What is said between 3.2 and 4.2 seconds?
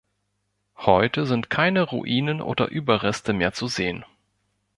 mehr zu sehen.